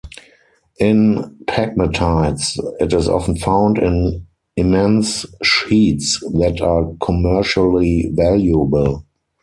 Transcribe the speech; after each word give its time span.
In 0.79 1.37
pegmatites, 1.47 2.57
it 2.79 2.91
is 2.91 3.07
often 3.07 3.37
found 3.37 3.77
in 3.77 4.25
immense 4.55 5.27
sheets 5.43 6.19
that 6.33 6.59
are 6.59 6.91
commercially 7.05 8.09
valuable. 8.11 9.05